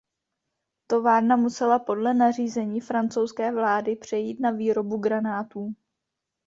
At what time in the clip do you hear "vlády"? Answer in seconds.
3.51-3.95